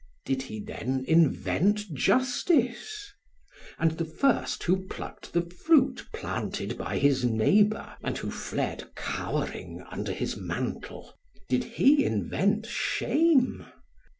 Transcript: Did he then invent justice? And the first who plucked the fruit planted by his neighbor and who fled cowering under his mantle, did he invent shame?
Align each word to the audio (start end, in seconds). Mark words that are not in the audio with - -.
Did 0.25 0.41
he 0.41 0.59
then 0.59 1.05
invent 1.07 1.93
justice? 1.93 3.11
And 3.77 3.91
the 3.91 4.03
first 4.05 4.63
who 4.63 4.87
plucked 4.87 5.31
the 5.31 5.43
fruit 5.43 6.07
planted 6.11 6.75
by 6.75 6.97
his 6.97 7.23
neighbor 7.23 7.95
and 8.01 8.17
who 8.17 8.31
fled 8.31 8.95
cowering 8.95 9.85
under 9.91 10.11
his 10.11 10.35
mantle, 10.35 11.13
did 11.49 11.63
he 11.63 12.03
invent 12.03 12.65
shame? 12.65 13.67